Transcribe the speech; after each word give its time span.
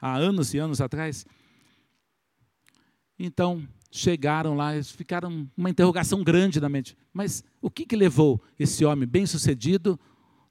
há 0.00 0.16
anos 0.16 0.54
e 0.54 0.58
anos 0.58 0.80
atrás. 0.80 1.26
Então, 3.18 3.66
chegaram 3.90 4.54
lá, 4.54 4.74
eles 4.74 4.90
ficaram 4.90 5.48
uma 5.56 5.68
interrogação 5.68 6.22
grande 6.22 6.60
na 6.60 6.68
mente. 6.68 6.96
Mas 7.12 7.42
o 7.60 7.68
que, 7.68 7.84
que 7.84 7.96
levou 7.96 8.40
esse 8.58 8.84
homem 8.84 9.06
bem-sucedido 9.06 9.98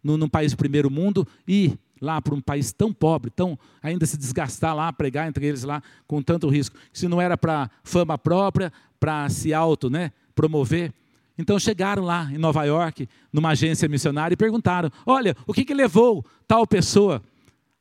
no, 0.03 0.17
num 0.17 0.27
país 0.27 0.53
primeiro 0.53 0.91
mundo 0.91 1.27
e 1.47 1.77
lá 2.01 2.21
para 2.21 2.35
um 2.35 2.41
país 2.41 2.71
tão 2.71 2.93
pobre, 2.93 3.31
tão 3.31 3.57
ainda 3.81 4.05
se 4.05 4.17
desgastar 4.17 4.75
lá, 4.75 4.91
pregar 4.91 5.27
entre 5.27 5.45
eles 5.45 5.63
lá 5.63 5.81
com 6.05 6.21
tanto 6.21 6.49
risco? 6.49 6.77
Se 6.91 7.07
não 7.07 7.21
era 7.21 7.37
para 7.37 7.69
fama 7.83 8.17
própria, 8.17 8.71
para 8.99 9.29
se 9.29 9.53
auto, 9.53 9.89
né, 9.89 10.11
promover. 10.35 10.93
Então 11.37 11.57
chegaram 11.57 12.03
lá 12.03 12.29
em 12.31 12.37
Nova 12.37 12.65
York, 12.65 13.07
numa 13.31 13.49
agência 13.51 13.87
missionária 13.87 14.33
e 14.33 14.37
perguntaram: 14.37 14.91
"Olha, 15.05 15.35
o 15.47 15.53
que 15.53 15.63
que 15.63 15.73
levou 15.73 16.25
tal 16.45 16.67
pessoa 16.67 17.23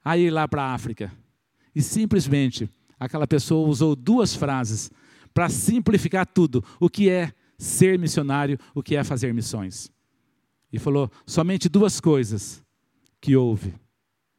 a 0.05 0.16
ir 0.16 0.30
lá 0.30 0.46
para 0.46 0.62
a 0.62 0.75
África?" 0.75 1.12
E 1.75 1.82
simplesmente 1.82 2.69
aquela 2.98 3.27
pessoa 3.27 3.69
usou 3.69 3.95
duas 3.95 4.34
frases 4.34 4.91
para 5.33 5.48
simplificar 5.48 6.27
tudo. 6.27 6.65
O 6.80 6.88
que 6.88 7.09
é 7.09 7.33
ser 7.56 7.98
missionário, 7.98 8.59
o 8.74 8.83
que 8.83 8.97
é 8.97 9.05
fazer 9.05 9.33
missões. 9.34 9.91
E 10.73 10.79
falou 10.79 11.10
somente 11.27 11.69
duas 11.69 12.01
coisas 12.01 12.62
que 13.20 13.37
houve. 13.37 13.74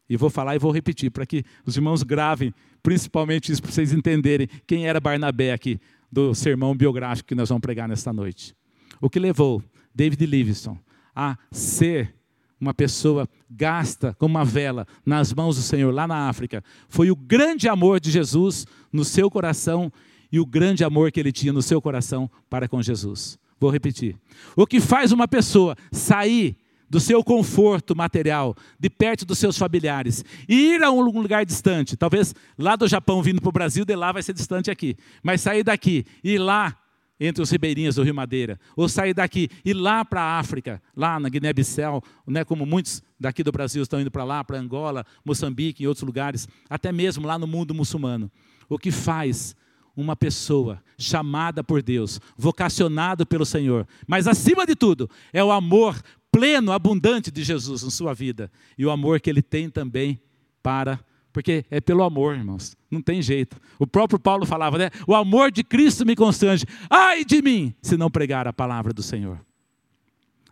E 0.09 0.17
vou 0.17 0.29
falar 0.29 0.55
e 0.55 0.59
vou 0.59 0.71
repetir 0.71 1.11
para 1.11 1.25
que 1.25 1.43
os 1.65 1.75
irmãos 1.75 2.01
gravem, 2.01 2.53
principalmente 2.81 3.51
isso 3.51 3.61
para 3.61 3.71
vocês 3.71 3.93
entenderem 3.93 4.47
quem 4.65 4.87
era 4.87 4.99
Barnabé 4.99 5.53
aqui 5.53 5.79
do 6.11 6.33
sermão 6.33 6.75
biográfico 6.75 7.27
que 7.27 7.35
nós 7.35 7.49
vamos 7.49 7.61
pregar 7.61 7.87
nesta 7.87 8.11
noite. 8.11 8.55
O 8.99 9.09
que 9.09 9.19
levou 9.19 9.63
David 9.93 10.25
Livingstone 10.25 10.79
a 11.15 11.37
ser 11.51 12.15
uma 12.59 12.73
pessoa 12.73 13.27
gasta 13.49 14.13
como 14.19 14.35
uma 14.35 14.45
vela 14.45 14.85
nas 15.05 15.33
mãos 15.33 15.55
do 15.55 15.61
Senhor 15.61 15.93
lá 15.93 16.07
na 16.07 16.27
África 16.27 16.63
foi 16.89 17.09
o 17.09 17.15
grande 17.15 17.69
amor 17.69 17.99
de 17.99 18.11
Jesus 18.11 18.67
no 18.91 19.05
seu 19.05 19.29
coração 19.29 19.91
e 20.31 20.39
o 20.39 20.45
grande 20.45 20.83
amor 20.83 21.11
que 21.11 21.19
ele 21.19 21.31
tinha 21.31 21.53
no 21.53 21.61
seu 21.61 21.81
coração 21.81 22.29
para 22.49 22.67
com 22.67 22.81
Jesus. 22.81 23.39
Vou 23.59 23.69
repetir. 23.69 24.15
O 24.55 24.65
que 24.65 24.79
faz 24.79 25.11
uma 25.11 25.27
pessoa 25.27 25.75
sair 25.91 26.55
do 26.89 26.99
seu 26.99 27.23
conforto 27.23 27.95
material, 27.95 28.55
de 28.79 28.89
perto 28.89 29.25
dos 29.25 29.37
seus 29.37 29.57
familiares, 29.57 30.25
e 30.47 30.73
ir 30.73 30.83
a 30.83 30.89
um 30.89 31.01
lugar 31.01 31.45
distante, 31.45 31.95
talvez 31.95 32.33
lá 32.57 32.75
do 32.75 32.87
Japão 32.87 33.21
vindo 33.21 33.41
para 33.41 33.49
o 33.49 33.53
Brasil, 33.53 33.85
de 33.85 33.95
lá 33.95 34.11
vai 34.11 34.23
ser 34.23 34.33
distante 34.33 34.71
aqui, 34.71 34.95
mas 35.21 35.41
sair 35.41 35.63
daqui 35.63 36.05
e 36.23 36.31
ir 36.31 36.39
lá 36.39 36.75
entre 37.19 37.43
os 37.43 37.51
ribeirinhos 37.51 37.95
do 37.95 38.03
Rio 38.03 38.15
Madeira, 38.15 38.59
ou 38.75 38.87
sair 38.87 39.13
daqui 39.13 39.49
e 39.65 39.73
lá 39.73 40.05
para 40.05 40.21
a 40.21 40.39
África, 40.39 40.81
lá 40.95 41.19
na 41.19 41.27
Guiné-Bissau, 41.27 42.01
né, 42.25 42.45
como 42.45 42.65
muitos 42.65 43.03
daqui 43.19 43.43
do 43.43 43.51
Brasil 43.51 43.83
estão 43.83 43.99
indo 43.99 44.09
para 44.09 44.23
lá, 44.23 44.43
para 44.43 44.57
Angola, 44.57 45.05
Moçambique 45.25 45.83
e 45.83 45.87
outros 45.87 46.03
lugares, 46.03 46.47
até 46.69 46.91
mesmo 46.91 47.27
lá 47.27 47.37
no 47.37 47.45
mundo 47.45 47.73
muçulmano. 47.73 48.31
O 48.69 48.79
que 48.79 48.91
faz 48.91 49.55
uma 49.95 50.15
pessoa 50.15 50.81
chamada 50.97 51.63
por 51.63 51.81
Deus, 51.81 52.21
vocacionado 52.37 53.25
pelo 53.25 53.45
Senhor, 53.45 53.85
mas 54.07 54.27
acima 54.27 54.65
de 54.65 54.75
tudo, 54.75 55.09
é 55.33 55.43
o 55.43 55.51
amor 55.51 56.01
pleno, 56.31 56.71
abundante 56.71 57.31
de 57.31 57.43
Jesus 57.43 57.83
em 57.83 57.89
sua 57.89 58.13
vida 58.13 58.51
e 58.77 58.85
o 58.85 58.91
amor 58.91 59.19
que 59.19 59.29
ele 59.29 59.41
tem 59.41 59.69
também 59.69 60.21
para 60.63 60.99
porque 61.31 61.65
é 61.69 61.79
pelo 61.79 62.03
amor, 62.03 62.35
irmãos, 62.35 62.75
não 62.89 63.01
tem 63.01 63.21
jeito. 63.21 63.57
O 63.77 63.85
próprio 63.85 64.19
Paulo 64.19 64.45
falava, 64.45 64.77
né? 64.77 64.89
O 65.07 65.15
amor 65.15 65.51
de 65.51 65.63
Cristo 65.63 66.05
me 66.05 66.15
constrange. 66.15 66.65
Ai 66.89 67.23
de 67.23 67.41
mim, 67.41 67.73
se 67.81 67.97
não 67.97 68.09
pregar 68.09 68.47
a 68.47 68.53
palavra 68.53 68.93
do 68.93 69.03
Senhor. 69.03 69.39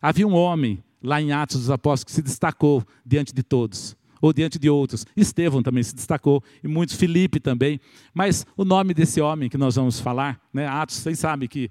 Havia 0.02 0.28
um 0.28 0.36
homem 0.36 0.84
lá 1.02 1.22
em 1.22 1.32
Atos 1.32 1.58
dos 1.58 1.70
Apóstolos 1.70 2.04
que 2.04 2.12
se 2.12 2.22
destacou 2.22 2.84
diante 3.06 3.34
de 3.34 3.44
todos 3.44 3.96
ou 4.22 4.34
diante 4.34 4.58
de 4.60 4.70
outros. 4.70 5.06
Estevão 5.16 5.62
também 5.62 5.84
se 5.84 5.96
destacou, 5.96 6.44
e 6.64 6.68
muitos, 6.68 6.96
Filipe 6.96 7.40
também. 7.40 7.80
Mas 8.14 8.46
o 8.56 8.66
nome 8.66 8.94
desse 8.94 9.22
homem 9.22 9.50
que 9.50 9.58
nós 9.58 9.76
vamos 9.76 10.00
falar, 10.00 10.40
né, 10.54 10.68
Atos, 10.68 10.98
vocês 10.98 11.20
sabem 11.20 11.48
que 11.48 11.70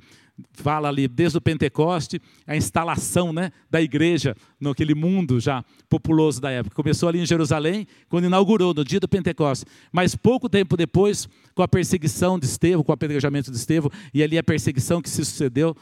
fala 0.53 0.89
ali 0.89 1.09
desde 1.09 1.39
o 1.39 1.41
Pentecoste, 1.41 2.21
a 2.47 2.57
instalação 2.57 3.33
né, 3.33 3.51
da 3.71 3.81
igreja 3.81 4.37
naquele 4.61 4.95
mundo 4.95 5.41
já 5.41 5.65
populoso 5.89 6.41
da 6.41 6.51
época. 6.51 6.75
Começou 6.75 7.09
ali 7.09 7.21
em 7.21 7.27
Jerusalém, 7.27 7.87
quando 8.09 8.27
inaugurou, 8.27 8.75
no 8.75 8.85
dia 8.85 9.01
do 9.01 9.09
Pentecoste. 9.09 9.65
Mas 9.91 10.15
pouco 10.15 10.49
tempo 10.49 10.77
depois, 10.77 11.29
com 11.55 11.63
a 11.63 11.69
perseguição 11.69 12.39
de 12.39 12.47
Estevão, 12.47 12.85
com 12.85 12.93
o 12.93 12.95
apedrejamento 12.95 13.51
de 13.51 13.57
Estevão, 13.57 13.91
e 14.13 14.23
ali 14.23 14.37
a 14.37 14.43
perseguição 14.43 15.01
que 15.01 15.09
se 15.09 15.25
sucedeu, 15.25 15.77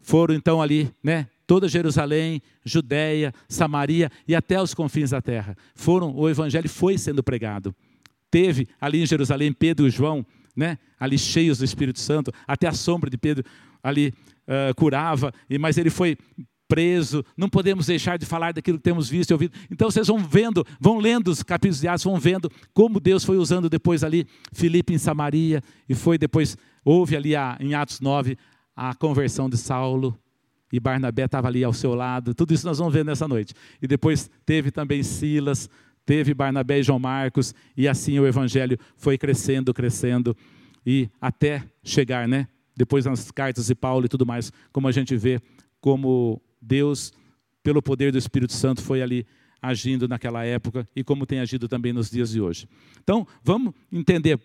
foram 0.00 0.34
então 0.34 0.62
ali, 0.62 0.90
né, 1.02 1.26
toda 1.46 1.68
Jerusalém, 1.68 2.40
Judéia, 2.64 3.32
Samaria 3.48 4.10
e 4.26 4.34
até 4.34 4.60
os 4.60 4.74
confins 4.74 5.10
da 5.10 5.20
terra. 5.20 5.56
Foram, 5.74 6.14
o 6.14 6.28
evangelho 6.28 6.68
foi 6.68 6.98
sendo 6.98 7.22
pregado. 7.22 7.74
Teve 8.30 8.68
ali 8.80 9.02
em 9.02 9.06
Jerusalém 9.06 9.52
Pedro 9.52 9.86
e 9.86 9.90
João, 9.90 10.24
né, 10.54 10.78
ali 10.98 11.18
cheios 11.18 11.58
do 11.58 11.64
Espírito 11.64 12.00
Santo, 12.00 12.32
até 12.46 12.66
a 12.66 12.72
sombra 12.72 13.10
de 13.10 13.18
Pedro 13.18 13.44
ali 13.86 14.12
uh, 14.46 14.74
curava, 14.74 15.32
mas 15.58 15.78
ele 15.78 15.90
foi 15.90 16.16
preso, 16.68 17.24
não 17.36 17.48
podemos 17.48 17.86
deixar 17.86 18.18
de 18.18 18.26
falar 18.26 18.52
daquilo 18.52 18.78
que 18.78 18.82
temos 18.82 19.08
visto 19.08 19.30
e 19.30 19.34
ouvido. 19.34 19.56
Então 19.70 19.90
vocês 19.90 20.08
vão 20.08 20.18
vendo, 20.18 20.64
vão 20.80 20.98
lendo 20.98 21.28
os 21.28 21.42
capítulos 21.42 21.80
de 21.80 21.88
Atos, 21.88 22.04
vão 22.04 22.18
vendo 22.18 22.50
como 22.74 22.98
Deus 22.98 23.24
foi 23.24 23.36
usando 23.36 23.70
depois 23.70 24.02
ali 24.02 24.26
Filipe 24.52 24.92
em 24.92 24.98
Samaria, 24.98 25.62
e 25.88 25.94
foi 25.94 26.18
depois, 26.18 26.56
houve 26.84 27.16
ali 27.16 27.36
a, 27.36 27.56
em 27.60 27.74
Atos 27.74 28.00
9 28.00 28.36
a 28.74 28.94
conversão 28.94 29.48
de 29.48 29.56
Saulo, 29.56 30.18
e 30.72 30.80
Barnabé 30.80 31.24
estava 31.24 31.46
ali 31.46 31.62
ao 31.62 31.72
seu 31.72 31.94
lado. 31.94 32.34
Tudo 32.34 32.52
isso 32.52 32.66
nós 32.66 32.78
vamos 32.78 32.92
ver 32.92 33.04
nessa 33.04 33.28
noite. 33.28 33.54
E 33.80 33.86
depois 33.86 34.28
teve 34.44 34.72
também 34.72 35.02
Silas, 35.02 35.70
teve 36.04 36.34
Barnabé 36.34 36.80
e 36.80 36.82
João 36.82 36.98
Marcos, 36.98 37.54
e 37.76 37.86
assim 37.86 38.18
o 38.18 38.26
evangelho 38.26 38.76
foi 38.96 39.16
crescendo, 39.16 39.72
crescendo, 39.72 40.36
e 40.84 41.08
até 41.20 41.62
chegar, 41.82 42.26
né? 42.26 42.48
Depois 42.76 43.04
nas 43.04 43.30
cartas 43.30 43.66
de 43.66 43.74
Paulo 43.74 44.06
e 44.06 44.08
tudo 44.08 44.26
mais, 44.26 44.52
como 44.72 44.86
a 44.86 44.92
gente 44.92 45.16
vê 45.16 45.40
como 45.80 46.40
Deus, 46.60 47.12
pelo 47.62 47.82
poder 47.82 48.12
do 48.12 48.18
Espírito 48.18 48.52
Santo, 48.52 48.82
foi 48.82 49.02
ali 49.02 49.26
agindo 49.62 50.06
naquela 50.06 50.44
época 50.44 50.88
e 50.94 51.02
como 51.02 51.26
tem 51.26 51.40
agido 51.40 51.68
também 51.68 51.92
nos 51.92 52.10
dias 52.10 52.30
de 52.30 52.40
hoje. 52.40 52.68
Então, 53.02 53.26
vamos 53.42 53.72
entender 53.90 54.38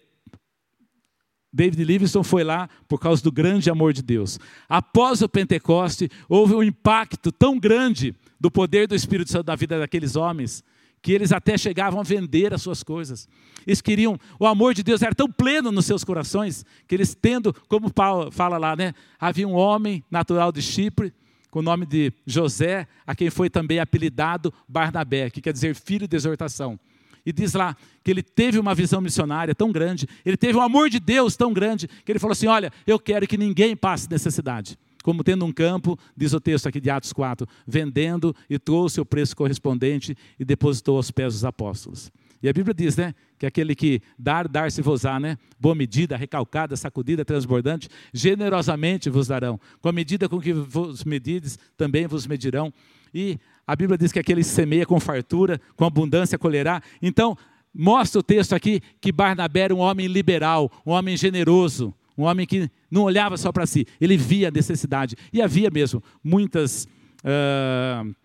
David 1.53 1.83
Livingstone 1.83 2.23
foi 2.23 2.43
lá 2.43 2.69
por 2.87 2.97
causa 2.97 3.21
do 3.21 3.31
grande 3.31 3.69
amor 3.69 3.91
de 3.91 4.01
Deus. 4.01 4.39
Após 4.69 5.21
o 5.21 5.27
Pentecoste, 5.27 6.09
houve 6.29 6.53
um 6.53 6.63
impacto 6.63 7.31
tão 7.31 7.59
grande 7.59 8.15
do 8.39 8.49
poder 8.49 8.87
do 8.87 8.95
Espírito 8.95 9.29
Santo 9.29 9.47
na 9.47 9.55
vida 9.55 9.77
daqueles 9.77 10.15
homens, 10.15 10.63
que 11.01 11.11
eles 11.11 11.31
até 11.31 11.57
chegavam 11.57 11.99
a 11.99 12.03
vender 12.03 12.53
as 12.53 12.61
suas 12.61 12.83
coisas. 12.83 13.27
Eles 13.65 13.81
queriam, 13.81 14.19
o 14.39 14.45
amor 14.45 14.73
de 14.73 14.83
Deus 14.83 15.01
era 15.01 15.15
tão 15.15 15.29
pleno 15.29 15.71
nos 15.71 15.85
seus 15.85 16.03
corações, 16.03 16.65
que 16.87 16.95
eles 16.95 17.15
tendo, 17.19 17.53
como 17.67 17.91
Paulo 17.91 18.31
fala 18.31 18.57
lá, 18.57 18.75
né? 18.75 18.93
Havia 19.19 19.47
um 19.47 19.53
homem 19.53 20.03
natural 20.11 20.51
de 20.51 20.61
Chipre, 20.61 21.13
com 21.49 21.59
o 21.59 21.63
nome 21.63 21.85
de 21.85 22.13
José, 22.25 22.87
a 23.05 23.13
quem 23.13 23.29
foi 23.29 23.49
também 23.49 23.79
apelidado 23.79 24.53
Barnabé, 24.67 25.29
que 25.29 25.41
quer 25.41 25.51
dizer 25.51 25.75
filho 25.75 26.07
de 26.07 26.15
exortação. 26.15 26.79
E 27.25 27.31
diz 27.31 27.53
lá 27.53 27.75
que 28.03 28.09
ele 28.09 28.23
teve 28.23 28.57
uma 28.57 28.73
visão 28.73 29.01
missionária 29.01 29.53
tão 29.53 29.71
grande, 29.71 30.07
ele 30.25 30.37
teve 30.37 30.57
um 30.57 30.61
amor 30.61 30.89
de 30.89 30.99
Deus 30.99 31.35
tão 31.35 31.53
grande, 31.53 31.87
que 31.87 32.11
ele 32.11 32.19
falou 32.19 32.31
assim: 32.31 32.47
Olha, 32.47 32.71
eu 32.87 32.97
quero 32.97 33.27
que 33.27 33.37
ninguém 33.37 33.75
passe 33.75 34.09
necessidade. 34.09 34.77
Como 35.01 35.23
tendo 35.23 35.45
um 35.45 35.51
campo, 35.51 35.97
diz 36.15 36.33
o 36.33 36.39
texto 36.39 36.67
aqui 36.67 36.79
de 36.79 36.89
Atos 36.89 37.13
4, 37.13 37.47
vendendo 37.65 38.35
e 38.49 38.59
trouxe 38.59 39.01
o 39.01 39.05
preço 39.05 39.35
correspondente 39.35 40.15
e 40.39 40.45
depositou 40.45 40.97
aos 40.97 41.11
pés 41.11 41.33
dos 41.33 41.45
apóstolos. 41.45 42.11
E 42.43 42.49
a 42.49 42.53
Bíblia 42.53 42.73
diz, 42.73 42.97
né, 42.97 43.13
que 43.37 43.45
aquele 43.45 43.75
que 43.75 44.01
dar, 44.17 44.47
dar-se-vos-á, 44.47 45.19
né, 45.19 45.37
boa 45.59 45.75
medida, 45.75 46.17
recalcada, 46.17 46.75
sacudida, 46.75 47.23
transbordante, 47.23 47.87
generosamente 48.11 49.09
vos 49.09 49.27
darão. 49.27 49.59
Com 49.79 49.89
a 49.89 49.91
medida 49.91 50.27
com 50.27 50.39
que 50.39 50.51
vos 50.51 51.03
medides, 51.03 51.59
também 51.77 52.07
vos 52.07 52.25
medirão. 52.25 52.73
E 53.13 53.37
a 53.67 53.75
Bíblia 53.75 53.97
diz 53.97 54.11
que 54.11 54.19
aquele 54.19 54.41
que 54.41 54.47
semeia 54.47 54.85
com 54.85 54.99
fartura, 54.99 55.61
com 55.75 55.85
abundância 55.85 56.37
colherá. 56.37 56.81
Então, 56.99 57.37
mostra 57.73 58.19
o 58.19 58.23
texto 58.23 58.53
aqui 58.53 58.81
que 58.99 59.11
Barnabé 59.11 59.61
era 59.61 59.75
um 59.75 59.79
homem 59.79 60.07
liberal, 60.07 60.71
um 60.83 60.91
homem 60.91 61.15
generoso, 61.15 61.93
um 62.21 62.25
homem 62.25 62.45
que 62.45 62.69
não 62.89 63.03
olhava 63.03 63.35
só 63.37 63.51
para 63.51 63.65
si, 63.65 63.85
ele 63.99 64.15
via 64.15 64.49
a 64.49 64.51
necessidade. 64.51 65.15
E 65.33 65.41
havia 65.41 65.69
mesmo 65.69 66.03
muitas 66.23 66.87
uh, 67.23 68.15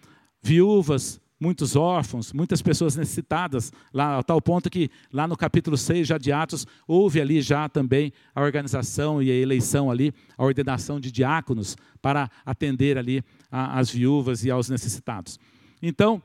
viúvas, 0.42 1.20
muitos 1.40 1.76
órfãos, 1.76 2.32
muitas 2.32 2.62
pessoas 2.62 2.96
necessitadas, 2.96 3.72
lá, 3.92 4.18
a 4.18 4.22
tal 4.22 4.40
ponto 4.40 4.70
que 4.70 4.90
lá 5.12 5.26
no 5.26 5.36
capítulo 5.36 5.76
6 5.76 6.06
já 6.06 6.18
de 6.18 6.32
Atos, 6.32 6.66
houve 6.86 7.20
ali 7.20 7.40
já 7.40 7.68
também 7.68 8.12
a 8.34 8.42
organização 8.42 9.22
e 9.22 9.30
a 9.30 9.34
eleição 9.34 9.90
ali, 9.90 10.12
a 10.36 10.44
ordenação 10.44 10.98
de 11.00 11.10
diáconos 11.10 11.76
para 12.00 12.30
atender 12.44 12.98
ali 12.98 13.22
as 13.50 13.90
viúvas 13.90 14.44
e 14.44 14.50
aos 14.50 14.68
necessitados. 14.68 15.38
Então, 15.82 16.22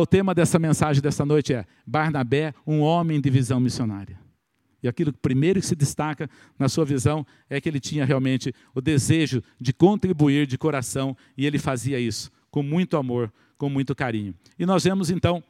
o 0.00 0.06
tema 0.06 0.34
dessa 0.34 0.58
mensagem 0.58 1.02
dessa 1.02 1.24
noite 1.24 1.52
é 1.52 1.64
Barnabé, 1.86 2.54
um 2.66 2.80
homem 2.80 3.20
de 3.20 3.28
visão 3.30 3.58
missionária. 3.60 4.27
E 4.82 4.88
aquilo 4.88 5.12
primeiro 5.12 5.60
que 5.60 5.66
se 5.66 5.74
destaca 5.74 6.30
na 6.58 6.68
sua 6.68 6.84
visão 6.84 7.26
é 7.50 7.60
que 7.60 7.68
ele 7.68 7.80
tinha 7.80 8.04
realmente 8.04 8.54
o 8.74 8.80
desejo 8.80 9.42
de 9.60 9.72
contribuir 9.72 10.46
de 10.46 10.56
coração 10.56 11.16
e 11.36 11.46
ele 11.46 11.58
fazia 11.58 11.98
isso 11.98 12.30
com 12.50 12.62
muito 12.62 12.96
amor, 12.96 13.32
com 13.56 13.68
muito 13.68 13.94
carinho. 13.94 14.34
E 14.58 14.64
nós 14.64 14.84
vemos 14.84 15.10
então 15.10 15.42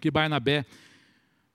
que 0.00 0.10
Barnabé 0.10 0.64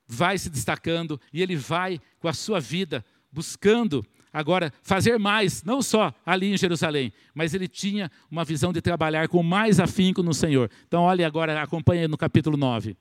vai 0.05 0.37
se 0.37 0.49
destacando 0.49 1.19
e 1.31 1.41
ele 1.41 1.55
vai 1.55 1.99
com 2.19 2.27
a 2.27 2.33
sua 2.33 2.59
vida 2.59 3.03
buscando 3.31 4.05
agora 4.31 4.73
fazer 4.81 5.17
mais, 5.17 5.63
não 5.63 5.81
só 5.81 6.13
ali 6.25 6.51
em 6.51 6.57
Jerusalém, 6.57 7.13
mas 7.33 7.53
ele 7.53 7.67
tinha 7.67 8.11
uma 8.29 8.43
visão 8.43 8.73
de 8.73 8.81
trabalhar 8.81 9.27
com 9.27 9.41
mais 9.43 9.79
afinco 9.79 10.23
no 10.23 10.33
Senhor. 10.33 10.69
Então, 10.87 11.03
olhe 11.03 11.23
agora, 11.23 11.61
acompanhe 11.61 12.07
no 12.07 12.17
capítulo 12.17 12.57
9, 12.57 12.97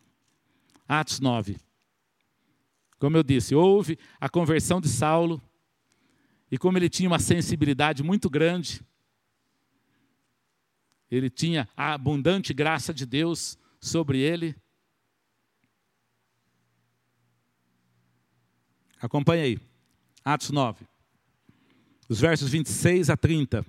Atos 0.86 1.20
9. 1.20 1.56
Como 3.02 3.16
eu 3.16 3.24
disse, 3.24 3.52
houve 3.52 3.98
a 4.20 4.28
conversão 4.28 4.80
de 4.80 4.88
Saulo, 4.88 5.42
e 6.48 6.56
como 6.56 6.78
ele 6.78 6.88
tinha 6.88 7.08
uma 7.08 7.18
sensibilidade 7.18 8.00
muito 8.00 8.30
grande, 8.30 8.80
ele 11.10 11.28
tinha 11.28 11.68
a 11.76 11.94
abundante 11.94 12.54
graça 12.54 12.94
de 12.94 13.04
Deus 13.04 13.58
sobre 13.80 14.20
ele. 14.20 14.54
Acompanhe 19.00 19.42
aí, 19.42 19.58
Atos 20.24 20.50
9 20.50 20.86
os 22.08 22.20
versos 22.20 22.50
26 22.50 23.10
a 23.10 23.16
30. 23.16 23.66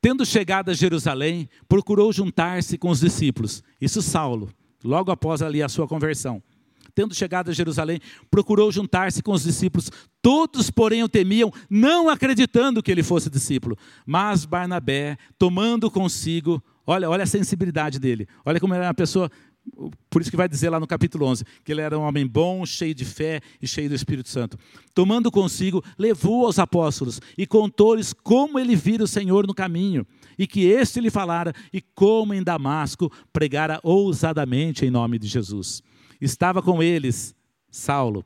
Tendo 0.00 0.24
chegado 0.24 0.70
a 0.70 0.74
Jerusalém, 0.74 1.50
procurou 1.68 2.10
juntar-se 2.14 2.78
com 2.78 2.88
os 2.88 3.00
discípulos. 3.00 3.62
Isso 3.78 4.00
Saulo, 4.00 4.50
logo 4.82 5.10
após 5.10 5.42
ali 5.42 5.62
a 5.62 5.68
sua 5.68 5.86
conversão. 5.86 6.42
Tendo 6.94 7.14
chegado 7.14 7.50
a 7.50 7.54
Jerusalém, 7.54 8.00
procurou 8.30 8.70
juntar-se 8.70 9.22
com 9.22 9.32
os 9.32 9.42
discípulos. 9.42 9.90
Todos, 10.22 10.70
porém, 10.70 11.02
o 11.02 11.08
temiam, 11.08 11.52
não 11.68 12.08
acreditando 12.08 12.82
que 12.82 12.90
ele 12.90 13.02
fosse 13.02 13.28
discípulo. 13.28 13.76
Mas 14.06 14.44
Barnabé, 14.44 15.18
tomando 15.38 15.90
consigo, 15.90 16.62
olha, 16.86 17.10
olha 17.10 17.24
a 17.24 17.26
sensibilidade 17.26 17.98
dele. 17.98 18.28
Olha 18.44 18.60
como 18.60 18.74
era 18.74 18.86
uma 18.86 18.94
pessoa 18.94 19.30
por 20.10 20.20
isso 20.20 20.30
que 20.30 20.36
vai 20.36 20.48
dizer 20.48 20.70
lá 20.70 20.78
no 20.78 20.86
capítulo 20.86 21.26
11, 21.26 21.44
que 21.64 21.72
ele 21.72 21.80
era 21.80 21.98
um 21.98 22.02
homem 22.02 22.26
bom, 22.26 22.64
cheio 22.64 22.94
de 22.94 23.04
fé 23.04 23.40
e 23.60 23.66
cheio 23.66 23.88
do 23.88 23.94
Espírito 23.94 24.28
Santo. 24.28 24.58
Tomando 24.94 25.30
consigo, 25.30 25.82
levou 25.98 26.46
aos 26.46 26.58
apóstolos 26.58 27.20
e 27.36 27.46
contou-lhes 27.46 28.12
como 28.12 28.58
ele 28.58 28.76
vira 28.76 29.04
o 29.04 29.08
Senhor 29.08 29.46
no 29.46 29.54
caminho, 29.54 30.06
e 30.38 30.46
que 30.46 30.66
este 30.66 31.00
lhe 31.00 31.10
falara, 31.10 31.52
e 31.72 31.80
como 31.80 32.34
em 32.34 32.42
Damasco 32.42 33.10
pregara 33.32 33.80
ousadamente 33.82 34.84
em 34.84 34.90
nome 34.90 35.18
de 35.18 35.26
Jesus. 35.26 35.82
Estava 36.20 36.62
com 36.62 36.82
eles 36.82 37.34
Saulo, 37.70 38.24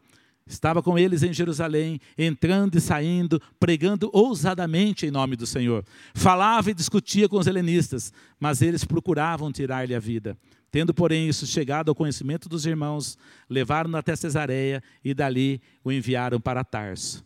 Estava 0.48 0.82
com 0.82 0.98
eles 0.98 1.22
em 1.22 1.32
Jerusalém, 1.32 2.00
entrando 2.16 2.76
e 2.76 2.80
saindo, 2.80 3.40
pregando 3.60 4.08
ousadamente 4.14 5.04
em 5.04 5.10
nome 5.10 5.36
do 5.36 5.46
Senhor. 5.46 5.84
Falava 6.14 6.70
e 6.70 6.74
discutia 6.74 7.28
com 7.28 7.36
os 7.36 7.46
helenistas, 7.46 8.12
mas 8.40 8.62
eles 8.62 8.82
procuravam 8.82 9.52
tirar-lhe 9.52 9.94
a 9.94 10.00
vida. 10.00 10.38
Tendo, 10.70 10.92
porém, 10.92 11.28
isso 11.28 11.46
chegado 11.46 11.88
ao 11.88 11.94
conhecimento 11.94 12.48
dos 12.48 12.66
irmãos, 12.66 13.16
levaram-no 13.48 13.96
até 13.96 14.14
Cesareia 14.14 14.82
e 15.02 15.14
dali 15.14 15.60
o 15.82 15.90
enviaram 15.90 16.40
para 16.40 16.62
Tarso. 16.62 17.24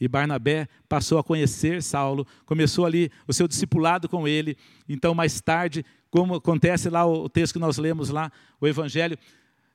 E 0.00 0.06
Barnabé 0.06 0.68
passou 0.88 1.18
a 1.18 1.24
conhecer 1.24 1.82
Saulo, 1.82 2.26
começou 2.44 2.84
ali 2.84 3.10
o 3.26 3.32
seu 3.32 3.48
discipulado 3.48 4.08
com 4.08 4.28
ele. 4.28 4.56
Então, 4.88 5.14
mais 5.14 5.40
tarde, 5.40 5.84
como 6.10 6.36
acontece 6.36 6.88
lá 6.88 7.06
o 7.06 7.28
texto 7.28 7.54
que 7.54 7.58
nós 7.58 7.78
lemos 7.78 8.10
lá, 8.10 8.30
o 8.60 8.66
Evangelho, 8.66 9.18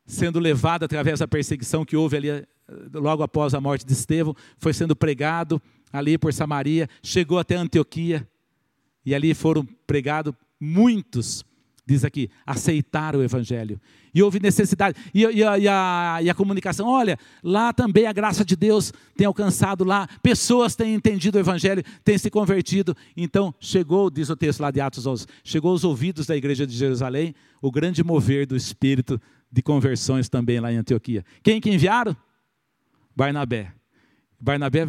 sendo 0.06 0.40
levado 0.40 0.84
através 0.84 1.20
da 1.20 1.28
perseguição 1.28 1.84
que 1.84 1.98
houve 1.98 2.18
ali 2.18 2.30
eh, 2.30 2.46
logo 2.94 3.24
após 3.24 3.54
a 3.54 3.62
morte 3.62 3.86
de 3.86 3.94
Estevão, 3.94 4.36
foi 4.58 4.74
sendo 4.74 4.96
pregado 4.96 5.62
ali 5.92 6.18
por 6.18 6.34
Samaria, 6.34 6.88
chegou 7.04 7.40
até 7.40 7.56
Antioquia, 7.56 8.28
e 9.06 9.16
ali 9.16 9.34
foram 9.34 9.66
pregados 9.88 10.34
muitos 10.60 11.44
diz 11.90 12.06
aqui, 12.06 12.30
aceitar 12.46 13.16
o 13.16 13.24
Evangelho. 13.24 13.82
E 14.14 14.22
houve 14.22 14.40
necessidade. 14.40 14.96
E, 15.14 15.22
e, 15.22 15.44
a, 15.44 15.58
e, 15.58 15.68
a, 15.68 16.20
e, 16.22 16.30
a, 16.30 16.34
comunicação, 16.36 16.88
olha, 16.88 17.18
lá 17.44 17.74
também 17.74 18.06
a 18.06 18.14
graça 18.14 18.46
de 18.46 18.56
Deus 18.56 18.94
tem 19.18 19.26
alcançado 19.26 19.84
lá, 19.84 20.08
pessoas 20.22 20.76
têm 20.76 20.94
entendido 20.94 21.38
o 21.38 21.42
Evangelho, 21.42 21.84
têm 22.04 22.18
se 22.18 22.30
convertido. 22.30 22.96
Então, 23.18 23.54
chegou, 23.60 24.10
diz 24.12 24.30
o 24.30 24.36
texto 24.36 24.60
lá 24.60 24.70
de 24.70 24.80
Atos 24.80 25.08
11, 25.08 25.26
chegou 25.44 25.72
aos 25.72 25.84
ouvidos 25.84 26.28
da 26.28 26.38
igreja 26.38 26.66
de 26.66 26.76
Jerusalém 26.76 27.34
o 27.62 27.72
grande 27.72 28.04
mover 28.04 28.46
do 28.46 28.56
Espírito 28.56 29.20
de 29.52 29.64
conversões 29.64 30.30
também 30.30 30.60
lá 30.60 30.72
em 30.72 30.78
Antioquia. 30.78 31.26
Quem 31.42 31.60
que 31.60 31.72
enviaram? 31.72 32.16
Barnabé. 33.16 33.74
Barnabé, 34.40 34.88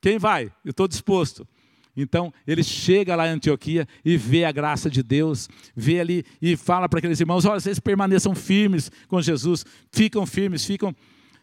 quem 0.00 0.18
vai? 0.18 0.50
Eu 0.64 0.70
estou 0.70 0.88
disposto. 0.88 1.46
Então, 1.96 2.32
ele 2.46 2.62
chega 2.62 3.14
lá 3.14 3.28
em 3.28 3.32
Antioquia 3.32 3.86
e 4.04 4.16
vê 4.16 4.44
a 4.44 4.52
graça 4.52 4.90
de 4.90 5.02
Deus, 5.02 5.48
vê 5.76 6.00
ali 6.00 6.24
e 6.42 6.56
fala 6.56 6.88
para 6.88 6.98
aqueles 6.98 7.20
irmãos: 7.20 7.44
olha, 7.44 7.60
vocês 7.60 7.78
permaneçam 7.78 8.34
firmes 8.34 8.90
com 9.08 9.20
Jesus, 9.22 9.64
ficam 9.92 10.26
firmes, 10.26 10.64
ficam. 10.64 10.94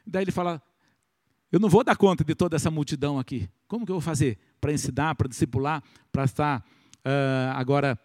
Daí 0.06 0.24
ele 0.24 0.32
fala: 0.32 0.62
eu 1.52 1.60
não 1.60 1.68
vou 1.68 1.84
dar 1.84 1.98
conta 1.98 2.24
de 2.24 2.34
toda 2.34 2.56
essa 2.56 2.72
multidão 2.72 3.20
aqui. 3.20 3.50
Como 3.68 3.86
que 3.86 3.92
eu 3.92 3.96
vou 3.96 4.02
fazer 4.02 4.38
para 4.60 4.72
ensinar, 4.72 5.16
para 5.16 5.28
discipular, 5.28 5.84
para 6.12 6.24
estar 6.24 6.60
uh, 6.60 7.52
agora 7.56 8.00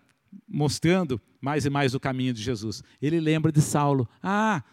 mostrando 0.48 1.20
mais 1.40 1.64
e 1.64 1.70
mais 1.70 1.94
o 1.94 2.00
caminho 2.00 2.34
de 2.34 2.42
Jesus? 2.42 2.82
Ele 3.00 3.20
lembra 3.20 3.52
de 3.52 3.62
Saulo. 3.62 4.08
Ah, 4.20 4.64